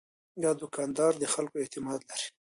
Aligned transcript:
دا 0.41 0.51
دوکاندار 0.61 1.13
د 1.21 1.23
خلکو 1.33 1.55
اعتماد 1.59 1.99
لري. 2.09 2.27